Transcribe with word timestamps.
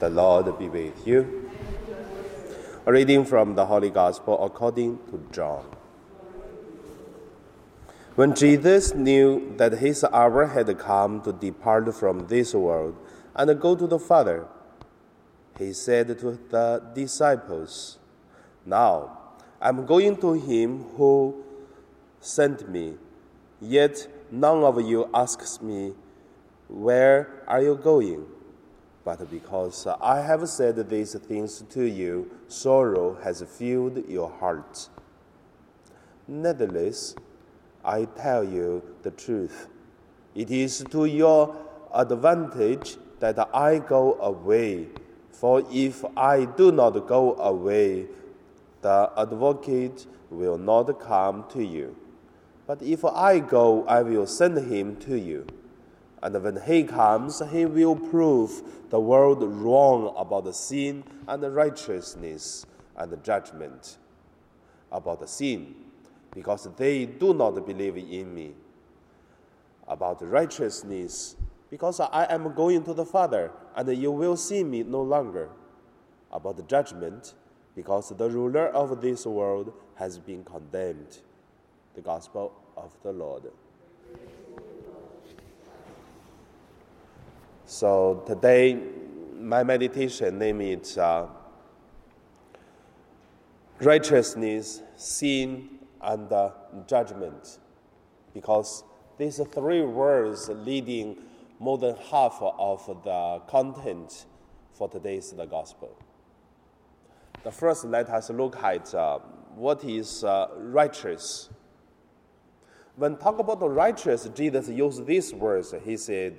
The 0.00 0.08
Lord 0.08 0.58
be 0.58 0.66
with 0.70 1.06
you. 1.06 1.50
A 2.86 2.90
reading 2.90 3.26
from 3.26 3.54
the 3.54 3.66
Holy 3.66 3.90
Gospel 3.90 4.42
according 4.42 4.98
to 5.10 5.22
John. 5.30 5.66
When 8.14 8.34
Jesus 8.34 8.94
knew 8.94 9.52
that 9.58 9.74
his 9.74 10.02
hour 10.04 10.46
had 10.46 10.78
come 10.78 11.20
to 11.20 11.34
depart 11.34 11.94
from 11.94 12.28
this 12.28 12.54
world 12.54 12.96
and 13.36 13.60
go 13.60 13.76
to 13.76 13.86
the 13.86 13.98
Father, 13.98 14.46
he 15.58 15.74
said 15.74 16.18
to 16.20 16.38
the 16.48 16.82
disciples, 16.94 17.98
Now 18.64 19.18
I'm 19.60 19.84
going 19.84 20.16
to 20.22 20.32
him 20.32 20.84
who 20.96 21.44
sent 22.20 22.70
me, 22.70 22.94
yet 23.60 24.08
none 24.30 24.64
of 24.64 24.80
you 24.80 25.10
asks 25.12 25.60
me, 25.60 25.92
Where 26.68 27.44
are 27.46 27.60
you 27.60 27.76
going? 27.76 28.24
But 29.10 29.28
because 29.28 29.88
I 30.00 30.20
have 30.20 30.48
said 30.48 30.88
these 30.88 31.14
things 31.14 31.64
to 31.70 31.82
you, 31.82 32.30
sorrow 32.46 33.18
has 33.24 33.42
filled 33.42 34.08
your 34.08 34.30
heart. 34.30 34.88
Nevertheless, 36.28 37.16
I 37.84 38.04
tell 38.04 38.44
you 38.44 38.84
the 39.02 39.10
truth. 39.10 39.66
It 40.36 40.52
is 40.52 40.84
to 40.92 41.06
your 41.06 41.56
advantage 41.92 42.98
that 43.18 43.36
I 43.52 43.80
go 43.80 44.14
away. 44.20 44.86
For 45.32 45.64
if 45.72 46.04
I 46.16 46.44
do 46.44 46.70
not 46.70 47.08
go 47.08 47.34
away, 47.34 48.06
the 48.80 49.10
advocate 49.16 50.06
will 50.30 50.56
not 50.56 51.00
come 51.00 51.46
to 51.50 51.64
you. 51.64 51.96
But 52.64 52.80
if 52.80 53.04
I 53.04 53.40
go, 53.40 53.84
I 53.86 54.02
will 54.02 54.28
send 54.28 54.56
him 54.72 54.94
to 54.98 55.18
you. 55.18 55.48
And 56.22 56.42
when 56.42 56.60
he 56.62 56.84
comes, 56.84 57.42
he 57.50 57.64
will 57.64 57.96
prove 57.96 58.62
the 58.90 59.00
world 59.00 59.42
wrong 59.42 60.14
about 60.16 60.44
the 60.44 60.52
sin 60.52 61.04
and 61.26 61.42
the 61.42 61.50
righteousness 61.50 62.66
and 62.96 63.10
the 63.10 63.16
judgment. 63.18 63.96
About 64.92 65.20
the 65.20 65.28
sin, 65.28 65.74
because 66.32 66.68
they 66.76 67.06
do 67.06 67.32
not 67.32 67.64
believe 67.64 67.96
in 67.96 68.34
me. 68.34 68.52
About 69.86 70.18
the 70.18 70.26
righteousness, 70.26 71.36
because 71.70 72.00
I 72.00 72.26
am 72.28 72.54
going 72.54 72.82
to 72.84 72.92
the 72.92 73.04
Father, 73.04 73.52
and 73.76 73.88
you 73.96 74.10
will 74.10 74.36
see 74.36 74.64
me 74.64 74.82
no 74.82 75.00
longer. 75.00 75.48
About 76.32 76.56
the 76.56 76.64
judgment, 76.64 77.34
because 77.76 78.08
the 78.10 78.28
ruler 78.28 78.66
of 78.68 79.00
this 79.00 79.26
world 79.26 79.72
has 79.94 80.18
been 80.18 80.44
condemned. 80.44 81.18
The 81.94 82.00
Gospel 82.00 82.52
of 82.76 82.92
the 83.02 83.12
Lord. 83.12 83.44
So 87.70 88.24
today, 88.26 88.80
my 89.38 89.62
meditation 89.62 90.40
name 90.40 90.60
is 90.60 90.98
uh, 90.98 91.28
righteousness, 93.80 94.82
sin, 94.96 95.78
and 96.02 96.32
uh, 96.32 96.50
judgment, 96.88 97.60
because 98.34 98.82
these 99.18 99.40
three 99.54 99.82
words 99.82 100.48
leading 100.48 101.18
more 101.60 101.78
than 101.78 101.94
half 102.10 102.38
of 102.42 103.04
the 103.04 103.40
content 103.46 104.26
for 104.72 104.88
today's 104.88 105.30
the 105.30 105.46
gospel. 105.46 105.96
The 107.44 107.52
first, 107.52 107.84
let 107.84 108.08
us 108.08 108.30
look 108.30 108.56
at 108.56 108.92
uh, 108.92 109.20
what 109.54 109.84
is 109.84 110.24
uh, 110.24 110.48
righteous. 110.56 111.50
When 112.96 113.16
talk 113.16 113.38
about 113.38 113.60
the 113.60 113.68
righteous, 113.68 114.28
Jesus 114.34 114.68
used 114.68 115.06
these 115.06 115.32
words. 115.32 115.72
He 115.84 115.96
said, 115.96 116.36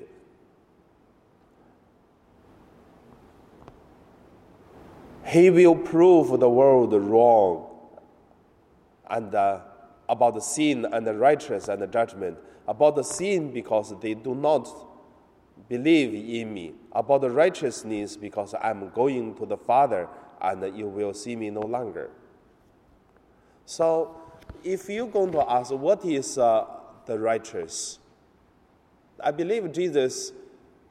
He 5.31 5.49
will 5.49 5.75
prove 5.75 6.41
the 6.41 6.49
world 6.49 6.91
wrong 6.91 7.69
and 9.09 9.33
uh, 9.33 9.61
about 10.09 10.33
the 10.33 10.41
sin 10.41 10.85
and 10.91 11.07
the 11.07 11.13
righteous 11.13 11.69
and 11.69 11.81
the 11.81 11.87
judgment. 11.87 12.37
About 12.67 12.97
the 12.97 13.03
sin 13.03 13.53
because 13.53 13.97
they 14.01 14.13
do 14.13 14.35
not 14.35 14.67
believe 15.69 16.13
in 16.13 16.53
me. 16.53 16.73
About 16.91 17.21
the 17.21 17.31
righteousness 17.31 18.17
because 18.17 18.53
I'm 18.61 18.89
going 18.89 19.35
to 19.35 19.45
the 19.45 19.55
Father 19.55 20.09
and 20.41 20.77
you 20.77 20.89
will 20.89 21.13
see 21.13 21.37
me 21.37 21.49
no 21.49 21.61
longer. 21.61 22.09
So, 23.65 24.21
if 24.65 24.89
you're 24.89 25.07
going 25.07 25.31
to 25.31 25.49
ask 25.49 25.71
what 25.71 26.03
is 26.03 26.37
uh, 26.37 26.65
the 27.05 27.17
righteous, 27.17 27.99
I 29.23 29.31
believe 29.31 29.71
Jesus 29.71 30.33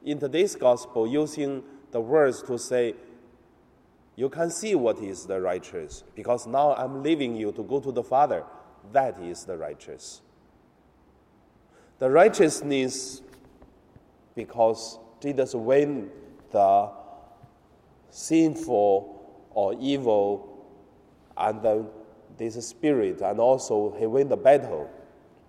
in 0.03 0.17
today's 0.17 0.55
gospel 0.55 1.05
using 1.05 1.61
the 1.91 2.01
words 2.01 2.41
to 2.41 2.57
say 2.57 2.95
you 4.15 4.29
can 4.29 4.49
see 4.49 4.75
what 4.75 4.99
is 4.99 5.25
the 5.25 5.39
righteous, 5.39 6.03
because 6.15 6.45
now 6.45 6.75
I'm 6.75 7.01
leaving 7.01 7.35
you 7.35 7.51
to 7.53 7.63
go 7.63 7.79
to 7.79 7.91
the 7.91 8.03
Father. 8.03 8.43
That 8.91 9.19
is 9.19 9.45
the 9.45 9.57
righteous. 9.57 10.21
The 11.99 12.09
righteousness, 12.09 13.21
because 14.35 14.99
Jesus 15.21 15.53
win 15.53 16.09
the 16.51 16.89
sinful 18.09 19.47
or 19.51 19.75
evil 19.79 20.65
and 21.37 21.61
the, 21.61 21.85
this 22.37 22.67
spirit, 22.67 23.21
and 23.21 23.39
also 23.39 23.95
he 23.97 24.05
win 24.05 24.27
the 24.27 24.37
battle. 24.37 24.89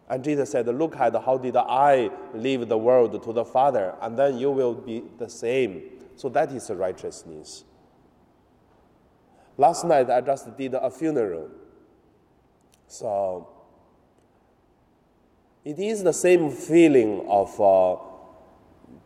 And 0.09 0.22
Jesus 0.22 0.51
said, 0.51 0.67
Look 0.67 0.97
at 0.97 1.15
how 1.25 1.39
did 1.39 1.56
I 1.56 2.11
leave 2.34 2.69
the 2.69 2.78
world 2.78 3.21
to 3.22 3.33
the 3.33 3.45
Father, 3.45 3.95
and 4.01 4.17
then 4.17 4.39
you 4.39 4.51
will 4.51 4.75
be 4.75 5.03
the 5.19 5.28
same. 5.28 5.83
So 6.17 6.28
that 6.28 6.53
is 6.53 6.69
the 6.69 6.77
righteousness. 6.77 7.65
Last 9.57 9.85
night 9.85 10.11
I 10.11 10.21
just 10.21 10.57
did 10.57 10.75
a 10.75 10.91
funeral. 10.91 11.51
So 12.87 13.49
it 15.65 15.79
is 15.79 16.03
the 16.03 16.13
same 16.13 16.51
feeling 16.51 17.25
of 17.29 17.61
uh, 17.61 17.97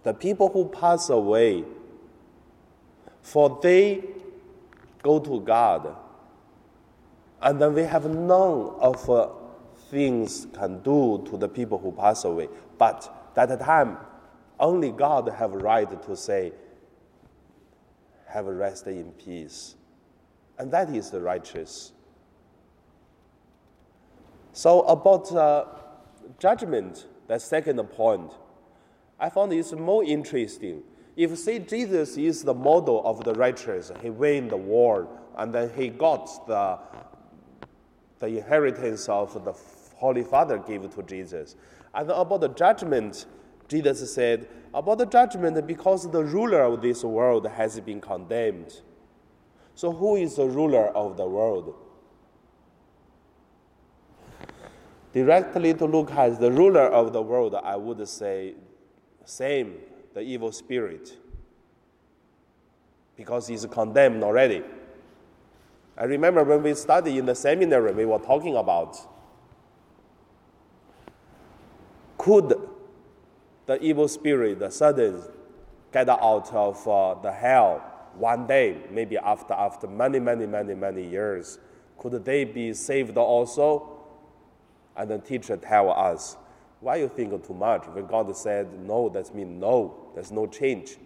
the 0.03 0.15
people 0.15 0.49
who 0.49 0.69
pass 0.69 1.11
away, 1.11 1.65
for 3.23 3.59
they 3.63 4.05
go 5.03 5.19
to 5.21 5.41
God, 5.41 5.95
and 7.43 7.61
then 7.61 7.75
we 7.75 7.83
have 7.83 8.09
none 8.09 8.71
of 8.81 9.11
uh, 9.11 9.29
things 9.91 10.47
can 10.55 10.81
do 10.81 11.25
to 11.31 11.37
the 11.37 11.49
people 11.49 11.79
who 11.79 11.93
pass 11.93 12.25
away. 12.25 12.49
But 12.79 13.33
at 13.37 13.61
time, 13.61 13.99
only 14.59 14.91
God 14.91 15.29
have 15.29 15.53
right 15.53 16.03
to 16.03 16.17
say, 16.17 16.53
have 18.29 18.47
rest 18.47 18.87
in 18.87 19.13
peace. 19.13 19.75
And 20.59 20.71
that 20.73 20.91
is 20.91 21.11
the 21.11 21.21
righteous. 21.21 21.93
So, 24.53 24.83
about 24.83 25.31
uh, 25.33 25.67
judgment, 26.39 27.07
the 27.29 27.39
second 27.39 27.79
point, 27.91 28.33
I 29.21 29.29
found 29.29 29.53
it's 29.53 29.73
more 29.73 30.03
interesting. 30.03 30.83
If, 31.17 31.37
say, 31.39 31.59
Jesus 31.59 32.17
is 32.17 32.43
the 32.43 32.55
model 32.55 33.03
of 33.05 33.25
the 33.25 33.35
righteous, 33.35 33.91
he 34.03 34.11
won 34.11 34.49
the 34.49 34.57
war, 34.57 35.09
and 35.37 35.53
then 35.53 35.71
he 35.75 35.89
got 35.89 36.47
the, 36.47 36.79
the 38.19 38.39
inheritance 38.39 39.09
of 39.09 39.45
the 39.45 39.55
Holy 39.97 40.23
Father 40.23 40.59
gave 40.59 40.95
to 40.95 41.03
Jesus. 41.03 41.57
And 41.95 42.11
about 42.11 42.41
the 42.41 42.49
judgment, 42.49 43.27
Jesus 43.69 44.15
said, 44.15 44.47
about 44.75 44.99
the 44.99 45.07
judgment, 45.07 45.67
because 45.67 46.11
the 46.11 46.23
ruler 46.23 46.63
of 46.63 46.83
this 46.83 47.03
world 47.03 47.47
has 47.47 47.81
been 47.81 48.01
condemned. 48.01 48.83
So, 49.77 49.93
who 49.93 50.17
is 50.17 50.37
the 50.37 50.47
ruler 50.47 50.87
of 50.89 51.19
the 51.19 51.27
world? 51.27 51.75
Directly 55.13 55.75
to 55.75 55.85
look 55.85 56.11
at 56.13 56.41
the 56.41 56.51
ruler 56.51 56.87
of 56.87 57.13
the 57.13 57.21
world, 57.21 57.55
I 57.55 57.77
would 57.77 58.09
say, 58.09 58.55
same, 59.27 59.75
the 60.15 60.21
evil 60.21 60.51
spirit, 60.51 61.19
because 63.17 63.49
he's 63.49 63.67
condemned 63.67 64.25
already. 64.25 64.65
I 65.99 66.05
remember 66.05 66.43
when 66.43 66.63
we 66.63 66.73
studied 66.73 67.19
in 67.19 67.27
the 67.27 67.35
seminary, 67.35 67.93
we 67.93 68.07
were 68.07 68.19
talking 68.19 68.57
about 68.57 68.97
could 72.17 72.55
the 73.67 73.79
evil 73.83 74.09
spirit, 74.09 74.59
the 74.59 74.71
Satan, 74.71 75.23
get 75.93 76.09
out 76.09 76.51
of 76.55 76.89
uh, 76.89 77.15
the 77.21 77.33
hell 77.33 77.96
one 78.19 78.47
day, 78.47 78.79
maybe 78.91 79.19
after, 79.19 79.55
after 79.55 79.87
many, 79.87 80.19
many, 80.19 80.47
many, 80.47 80.75
many 80.75 81.07
years, 81.07 81.59
could 81.99 82.25
they 82.25 82.45
be 82.45 82.73
saved 82.73 83.17
also? 83.17 83.93
And 84.97 85.11
the 85.11 85.19
teacher 85.19 85.57
tell 85.57 85.91
us, 85.91 86.37
why 86.81 86.97
you 86.97 87.09
think 87.09 87.47
too 87.47 87.55
much? 87.55 87.87
When 87.87 88.07
God 88.07 88.35
said 88.37 88.73
no, 88.81 89.09
that 89.11 89.35
means 89.35 89.61
no, 89.61 90.11
there's 90.15 90.31
no 90.31 90.47
change. 90.47 90.97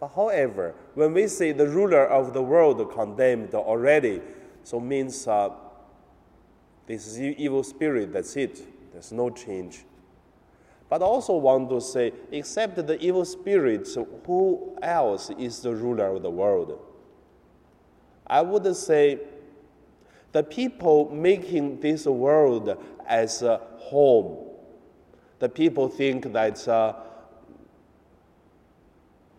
But 0.00 0.08
however, 0.14 0.74
when 0.94 1.12
we 1.12 1.26
say 1.26 1.52
the 1.52 1.66
ruler 1.66 2.06
of 2.06 2.32
the 2.32 2.42
world 2.42 2.92
condemned 2.92 3.54
already, 3.54 4.20
so 4.62 4.78
means 4.78 5.26
uh, 5.26 5.50
this 6.86 7.06
is 7.06 7.20
evil 7.20 7.62
spirit, 7.62 8.12
that's 8.12 8.36
it. 8.36 8.92
There's 8.92 9.12
no 9.12 9.30
change. 9.30 9.84
But 10.88 11.02
I 11.02 11.04
also 11.04 11.36
want 11.36 11.68
to 11.70 11.80
say, 11.80 12.12
except 12.32 12.76
the 12.86 12.98
evil 12.98 13.24
spirits, 13.24 13.96
who 14.26 14.78
else 14.82 15.30
is 15.38 15.60
the 15.60 15.74
ruler 15.74 16.16
of 16.16 16.22
the 16.22 16.30
world? 16.30 16.78
I 18.26 18.40
would 18.42 18.74
say 18.74 19.20
the 20.32 20.42
people 20.42 21.10
making 21.10 21.80
this 21.80 22.06
world 22.06 22.76
as 23.06 23.42
a 23.42 23.60
home. 23.78 24.46
The 25.38 25.48
people 25.48 25.88
think 25.88 26.32
that 26.32 26.66
uh, 26.66 26.94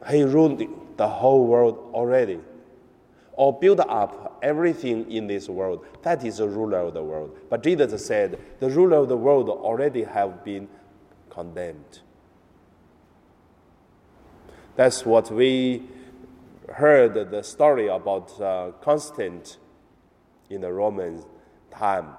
he 0.09 0.23
ruled 0.23 0.63
the 0.97 1.07
whole 1.07 1.45
world 1.45 1.91
already, 1.93 2.39
or 3.33 3.57
build 3.57 3.79
up 3.81 4.39
everything 4.41 5.11
in 5.11 5.27
this 5.27 5.49
world. 5.49 5.85
That 6.03 6.23
is 6.25 6.37
the 6.37 6.47
ruler 6.47 6.79
of 6.79 6.93
the 6.93 7.03
world. 7.03 7.37
But 7.49 7.63
Jesus 7.63 8.05
said, 8.05 8.39
the 8.59 8.69
ruler 8.69 8.97
of 8.97 9.09
the 9.09 9.17
world 9.17 9.49
already 9.49 10.03
have 10.03 10.43
been 10.43 10.67
condemned. 11.29 11.99
That's 14.75 15.05
what 15.05 15.29
we 15.31 15.83
heard 16.73 17.13
the 17.31 17.43
story 17.43 17.87
about 17.87 18.39
uh, 18.39 18.71
Constant 18.81 19.57
in 20.49 20.61
the 20.61 20.71
Roman 20.71 21.23
time. 21.71 22.09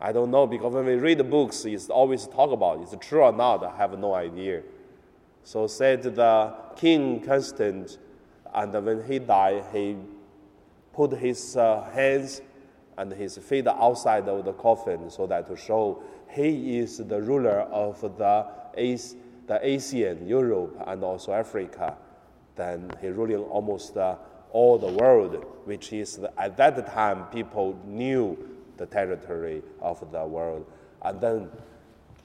I 0.00 0.12
don't 0.12 0.30
know 0.30 0.46
because 0.46 0.74
when 0.74 0.84
we 0.84 0.94
read 0.94 1.18
the 1.18 1.24
books, 1.24 1.64
it's 1.64 1.88
always 1.88 2.26
talk 2.26 2.52
about 2.52 2.80
it's 2.80 2.94
true 3.06 3.22
or 3.22 3.32
not. 3.32 3.64
I 3.64 3.76
have 3.76 3.98
no 3.98 4.14
idea. 4.14 4.62
So 5.42 5.66
said 5.66 6.02
the 6.02 6.54
King 6.76 7.20
Constant, 7.20 7.98
and 8.54 8.72
when 8.84 9.04
he 9.04 9.18
died, 9.18 9.64
he 9.72 9.96
put 10.92 11.12
his 11.12 11.56
uh, 11.56 11.88
hands 11.92 12.42
and 12.96 13.12
his 13.12 13.38
feet 13.38 13.66
outside 13.66 14.28
of 14.28 14.44
the 14.44 14.52
coffin 14.52 15.08
so 15.10 15.26
that 15.26 15.46
to 15.46 15.56
show 15.56 16.02
he 16.30 16.78
is 16.78 16.98
the 16.98 17.20
ruler 17.20 17.60
of 17.60 18.00
the, 18.00 18.46
the 18.74 19.60
Asian, 19.62 20.26
Europe, 20.26 20.82
and 20.86 21.02
also 21.02 21.32
Africa. 21.32 21.96
Then 22.54 22.90
he 23.00 23.08
ruling 23.08 23.38
almost 23.38 23.96
uh, 23.96 24.16
all 24.52 24.78
the 24.78 24.88
world, 24.88 25.44
which 25.64 25.92
is 25.92 26.16
the, 26.16 26.40
at 26.40 26.56
that 26.56 26.86
time 26.92 27.24
people 27.26 27.78
knew 27.86 28.36
the 28.76 28.86
territory 28.86 29.62
of 29.80 30.10
the 30.12 30.24
world. 30.24 30.66
And 31.02 31.20
then 31.20 31.48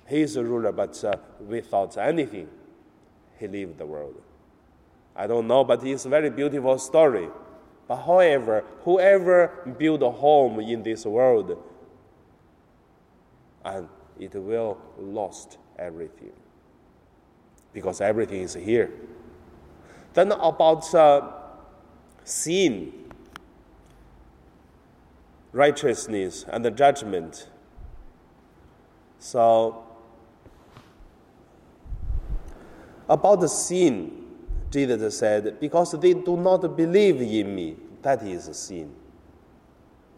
he 0.07 0.21
is 0.21 0.35
a 0.35 0.43
ruler, 0.43 0.71
but 0.71 1.01
uh, 1.03 1.15
without 1.39 1.97
anything, 1.97 2.49
he 3.39 3.47
lived 3.47 3.77
the 3.77 3.85
world. 3.85 4.21
I 5.15 5.27
don't 5.27 5.47
know, 5.47 5.63
but 5.63 5.85
it's 5.85 6.05
a 6.05 6.09
very 6.09 6.29
beautiful 6.29 6.77
story. 6.79 7.29
But 7.87 7.97
however, 7.97 8.63
whoever 8.83 9.47
build 9.77 10.01
a 10.01 10.09
home 10.11 10.59
in 10.59 10.83
this 10.83 11.05
world, 11.05 11.57
and 13.65 13.87
it 14.19 14.35
will 14.35 14.77
lost 14.97 15.57
everything 15.77 16.31
because 17.73 18.01
everything 18.01 18.41
is 18.41 18.53
here. 18.53 18.91
Then 20.13 20.31
about 20.31 20.93
uh, 20.93 21.31
sin, 22.23 22.93
righteousness, 25.51 26.45
and 26.47 26.63
the 26.63 26.71
judgment. 26.71 27.49
So 29.17 29.83
about 33.09 33.41
the 33.41 33.49
sin, 33.49 34.25
Jesus 34.69 35.17
said, 35.17 35.59
because 35.59 35.93
they 35.99 36.13
do 36.13 36.37
not 36.37 36.75
believe 36.77 37.21
in 37.21 37.55
me, 37.55 37.75
that 38.01 38.21
is 38.23 38.49
sin. 38.55 38.93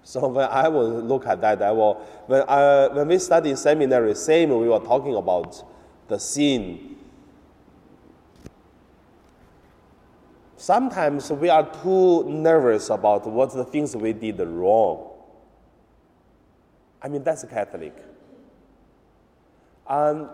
So 0.05 0.27
when 0.27 0.47
I 0.47 0.67
will 0.67 1.01
look 1.01 1.25
at 1.25 1.41
that, 1.41 1.63
I 1.63 1.71
will 1.71 1.95
when 2.27 2.43
I, 2.47 2.89
when 2.89 3.07
we 3.07 3.17
study 3.17 3.55
seminary, 3.55 4.13
same 4.13 4.49
we 4.49 4.69
were 4.69 4.79
talking 4.79 5.15
about 5.15 5.63
the 6.07 6.19
sin. 6.19 6.95
Sometimes 10.57 11.31
we 11.31 11.49
are 11.49 11.67
too 11.81 12.23
nervous 12.29 12.91
about 12.91 13.25
what 13.25 13.51
the 13.53 13.65
things 13.65 13.95
we 13.95 14.13
did 14.13 14.39
wrong. 14.39 15.09
I 17.01 17.07
mean 17.07 17.23
that's 17.23 17.43
a 17.43 17.47
Catholic. 17.47 17.97
And 19.89 20.29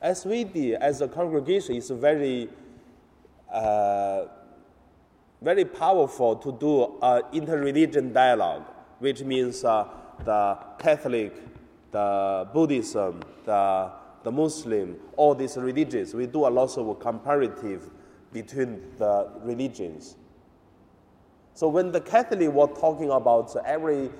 as 0.00 0.24
we 0.24 0.44
did 0.44 0.74
as 0.74 1.00
a 1.00 1.08
congregation, 1.08 1.74
it's 1.74 1.90
very 1.90 2.48
uh, 3.52 4.26
very 5.42 5.64
powerful 5.64 6.36
to 6.36 6.52
do 6.52 6.98
an 7.02 7.22
interreligion 7.32 8.12
dialogue, 8.12 8.64
which 8.98 9.22
means 9.22 9.64
uh, 9.64 9.86
the 10.24 10.58
Catholic, 10.78 11.34
the 11.92 12.48
Buddhism, 12.52 13.22
the, 13.44 13.90
the 14.22 14.30
Muslim, 14.30 14.96
all 15.16 15.34
these 15.34 15.56
religions. 15.56 16.14
We 16.14 16.26
do 16.26 16.46
a 16.46 16.48
lot 16.50 16.76
of 16.76 17.00
comparative 17.00 17.90
between 18.32 18.82
the 18.98 19.28
religions. 19.42 20.16
So 21.54 21.68
when 21.68 21.90
the 21.90 22.00
Catholic 22.00 22.50
were 22.50 22.66
talking 22.66 23.10
about 23.10 23.54
every 23.64 24.10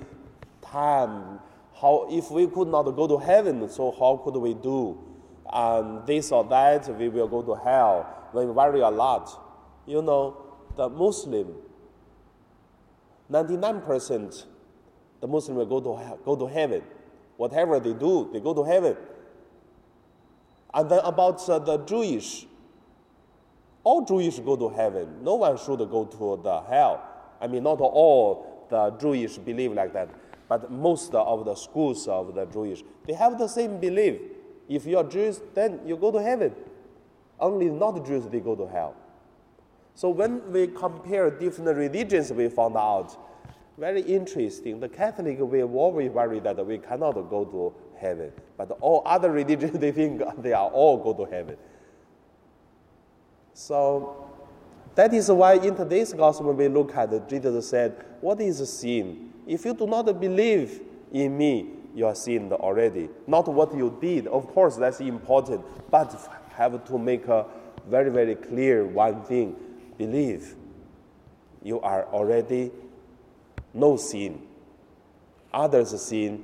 time, 0.61 1.39
how 1.79 2.07
if 2.09 2.29
we 2.29 2.47
could 2.47 2.67
not 2.67 2.83
go 2.83 3.07
to 3.07 3.17
heaven, 3.17 3.69
so 3.69 3.91
how 3.91 4.21
could 4.23 4.35
we 4.37 4.53
do? 4.53 4.97
And 5.53 6.05
this 6.05 6.31
or 6.31 6.43
that, 6.45 6.87
we 6.97 7.09
will 7.09 7.27
go 7.27 7.41
to 7.41 7.55
hell. 7.55 8.29
We 8.33 8.45
vary 8.53 8.81
a 8.81 8.89
lot. 8.89 9.29
You 9.85 10.01
know, 10.01 10.50
the 10.75 10.89
Muslim, 10.89 11.53
99% 13.31 14.45
the 15.21 15.27
Muslim 15.27 15.57
will 15.57 15.65
go 15.67 15.79
to, 15.79 16.17
go 16.25 16.35
to 16.35 16.47
heaven. 16.47 16.81
Whatever 17.37 17.79
they 17.79 17.93
do, 17.93 18.29
they 18.33 18.39
go 18.39 18.53
to 18.53 18.63
heaven. 18.63 18.97
And 20.73 20.89
then 20.89 20.99
about 21.03 21.47
uh, 21.47 21.59
the 21.59 21.77
Jewish, 21.77 22.47
all 23.83 24.03
Jewish 24.03 24.39
go 24.39 24.55
to 24.55 24.69
heaven. 24.69 25.23
No 25.23 25.35
one 25.35 25.57
should 25.57 25.77
go 25.89 26.05
to 26.05 26.41
the 26.43 26.61
hell. 26.61 27.03
I 27.39 27.47
mean, 27.47 27.63
not 27.63 27.79
all 27.81 28.65
the 28.69 28.91
Jewish 28.91 29.37
believe 29.37 29.73
like 29.73 29.93
that, 29.93 30.09
but 30.49 30.71
most 30.71 31.13
of 31.13 31.45
the 31.45 31.55
schools 31.55 32.07
of 32.07 32.33
the 32.33 32.45
Jewish, 32.45 32.83
they 33.05 33.13
have 33.13 33.37
the 33.37 33.47
same 33.47 33.79
belief. 33.79 34.19
If 34.67 34.85
you 34.85 34.97
are 34.97 35.03
Jewish, 35.03 35.37
then 35.53 35.81
you 35.85 35.97
go 35.97 36.11
to 36.11 36.21
heaven. 36.21 36.55
Only 37.39 37.69
not 37.69 38.05
Jews, 38.05 38.25
they 38.27 38.39
go 38.39 38.55
to 38.55 38.67
hell. 38.67 38.95
So 39.95 40.09
when 40.09 40.51
we 40.51 40.67
compare 40.67 41.29
different 41.29 41.77
religions, 41.77 42.31
we 42.31 42.49
found 42.49 42.77
out 42.77 43.17
very 43.77 44.01
interesting. 44.01 44.79
The 44.79 44.89
Catholic 44.89 45.39
we 45.39 45.63
always 45.63 46.11
worry 46.11 46.39
that 46.39 46.65
we 46.65 46.77
cannot 46.77 47.13
go 47.29 47.45
to 47.45 47.73
heaven, 47.99 48.31
but 48.57 48.71
all 48.81 49.01
other 49.05 49.31
religions 49.41 49.77
they 49.79 49.91
think 49.91 50.21
they 50.37 50.53
are 50.53 50.69
all 50.69 50.97
go 50.97 51.13
to 51.25 51.29
heaven. 51.31 51.57
So 53.53 54.29
that 54.95 55.13
is 55.13 55.31
why 55.31 55.53
in 55.53 55.75
today's 55.75 56.13
gospel 56.13 56.53
we 56.53 56.67
look 56.67 56.95
at 56.95 57.27
Jesus 57.29 57.69
said, 57.69 58.05
"What 58.21 58.39
is 58.39 58.57
sin? 58.69 59.33
If 59.47 59.65
you 59.65 59.73
do 59.73 59.87
not 59.87 60.05
believe 60.19 60.81
in 61.11 61.37
me, 61.37 61.71
you 61.95 62.05
are 62.05 62.15
sinned 62.15 62.53
already. 62.53 63.09
Not 63.27 63.47
what 63.47 63.75
you 63.75 63.97
did. 63.99 64.27
Of 64.27 64.47
course, 64.47 64.77
that's 64.77 65.01
important, 65.01 65.65
but 65.89 66.15
have 66.51 66.85
to 66.85 66.97
make 66.97 67.27
a 67.27 67.45
very 67.87 68.09
very 68.09 68.35
clear 68.35 68.85
one 68.85 69.23
thing 69.23 69.55
believe, 70.01 70.55
you 71.61 71.79
are 71.81 72.05
already 72.05 72.71
no 73.71 73.97
sin. 73.97 74.41
Others 75.53 76.01
sin, 76.01 76.43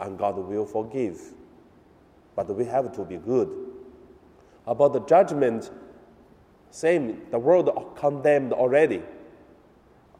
and 0.00 0.18
God 0.18 0.38
will 0.38 0.64
forgive. 0.64 1.20
But 2.34 2.48
we 2.56 2.64
have 2.64 2.94
to 2.96 3.04
be 3.04 3.18
good. 3.18 3.50
About 4.66 4.94
the 4.94 5.00
judgment, 5.00 5.70
same, 6.70 7.20
the 7.30 7.38
world 7.38 7.68
condemned 7.96 8.54
already. 8.54 9.02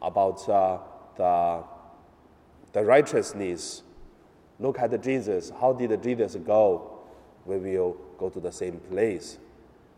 About 0.02 0.46
uh, 0.46 0.78
the, 1.16 1.64
the 2.74 2.84
righteousness, 2.84 3.82
look 4.60 4.78
at 4.78 5.02
Jesus. 5.02 5.50
How 5.58 5.72
did 5.72 6.02
Jesus 6.02 6.36
go? 6.36 7.00
We 7.46 7.56
will 7.56 7.96
go 8.18 8.28
to 8.28 8.40
the 8.40 8.52
same 8.52 8.78
place. 8.90 9.38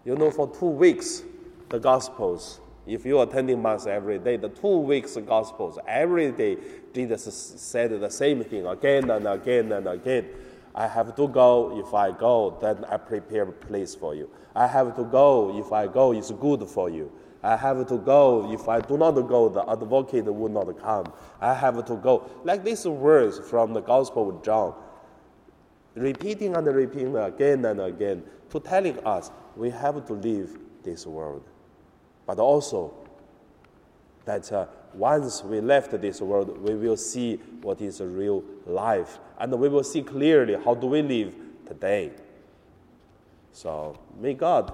You 0.05 0.15
know, 0.15 0.31
for 0.31 0.49
two 0.57 0.67
weeks, 0.67 1.23
the 1.69 1.81
Gospels 1.81 2.61
if 2.87 3.05
you're 3.05 3.23
attending 3.25 3.61
Mass 3.61 3.87
every 3.87 4.19
day, 4.19 4.37
the 4.37 4.49
two 4.49 4.79
weeks 4.79 5.17
Gospels, 5.17 5.79
every 5.87 6.31
day 6.31 6.57
Jesus 6.95 7.55
said 7.57 7.99
the 8.01 8.11
same 8.11 8.45
thing 8.45 8.67
again 8.67 9.11
and 9.11 9.27
again 9.27 9.73
and 9.73 9.89
again. 9.89 10.29
I 10.75 10.87
have 10.87 11.17
to 11.17 11.29
go. 11.29 11.79
If 11.79 11.95
I 11.95 12.13
go, 12.13 12.59
then 12.61 12.85
I 12.85 12.99
prepare 12.99 13.45
a 13.45 13.53
place 13.53 13.95
for 13.95 14.15
you. 14.15 14.31
I 14.55 14.67
have 14.67 14.95
to 14.97 15.05
go. 15.05 15.59
If 15.59 15.73
I 15.73 15.87
go, 15.87 16.13
it's 16.13 16.31
good 16.31 16.69
for 16.69 16.91
you. 16.91 17.11
I 17.43 17.57
have 17.57 17.87
to 17.89 17.99
go. 17.99 18.53
If 18.53 18.69
I 18.69 18.81
do 18.81 18.99
not 18.99 19.13
go, 19.13 19.49
the 19.49 19.69
advocate 19.69 20.27
will 20.27 20.51
not 20.51 20.79
come. 20.79 21.13
I 21.41 21.55
have 21.55 21.85
to 21.87 21.97
go. 21.97 22.29
Like 22.45 22.63
these 22.63 22.87
words 22.87 23.39
from 23.49 23.73
the 23.73 23.81
Gospel 23.81 24.29
of 24.31 24.45
John, 24.45 24.75
repeating 25.95 26.55
and 26.55 26.67
repeating 26.67 27.17
again 27.17 27.65
and 27.65 27.81
again 27.81 28.23
to 28.51 28.61
telling 28.61 28.99
us 29.07 29.31
we 29.57 29.71
have 29.71 30.05
to 30.07 30.13
leave 30.13 30.59
this 30.83 31.07
world 31.07 31.43
but 32.27 32.39
also 32.39 32.93
that 34.25 34.51
uh, 34.53 34.67
once 34.93 35.45
we 35.45 35.61
left 35.61 35.99
this 36.01 36.21
world, 36.21 36.59
we 36.59 36.75
will 36.75 36.97
see 36.97 37.37
what 37.63 37.81
is 37.81 38.01
a 38.01 38.07
real 38.07 38.43
life, 38.67 39.19
and 39.39 39.53
we 39.53 39.69
will 39.69 39.85
see 39.85 40.03
clearly 40.03 40.57
how 40.65 40.75
do 40.75 40.89
we 40.89 41.03
live 41.03 41.35
today. 41.67 42.11
So 43.53 43.99
may 44.19 44.35
God 44.35 44.73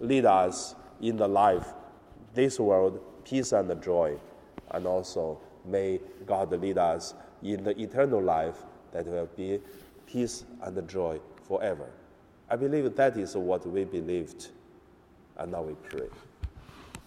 lead 0.00 0.24
us 0.24 0.74
in 1.00 1.16
the 1.16 1.28
life, 1.28 1.74
this 2.34 2.58
world, 2.58 3.00
peace 3.24 3.52
and 3.52 3.82
joy, 3.82 4.18
and 4.70 4.86
also 4.86 5.38
may 5.64 6.00
God 6.26 6.50
lead 6.60 6.78
us 6.78 7.14
in 7.42 7.62
the 7.64 7.78
eternal 7.80 8.22
life 8.22 8.56
that 8.92 9.06
will 9.06 9.28
be 9.36 9.60
peace 10.06 10.44
and 10.62 10.88
joy 10.88 11.20
forever. 11.46 11.90
I 12.48 12.56
believe 12.56 12.94
that 12.96 13.16
is 13.16 13.36
what 13.36 13.66
we 13.66 13.84
believed, 13.84 14.48
and 15.36 15.52
now 15.52 15.62
we 15.62 15.74
pray. 15.74 16.23